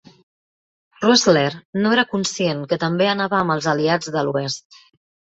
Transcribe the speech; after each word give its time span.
Roessler 1.01 1.49
no 1.83 1.91
era 1.97 2.05
conscient 2.13 2.63
que 2.71 2.79
també 2.85 3.09
anava 3.09 3.37
amb 3.41 3.55
els 3.57 3.67
aliats 3.75 4.09
de 4.17 4.25
l'oest. 4.29 4.79